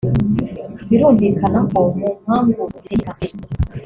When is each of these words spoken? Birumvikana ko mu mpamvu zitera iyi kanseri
Birumvikana 0.89 1.59
ko 1.71 1.79
mu 1.97 2.07
mpamvu 2.21 2.61
zitera 2.71 2.93
iyi 2.95 3.03
kanseri 3.05 3.35